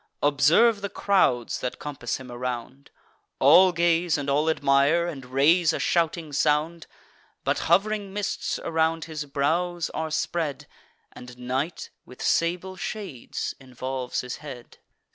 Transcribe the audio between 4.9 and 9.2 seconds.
and raise a shouting sound: But hov'ring mists around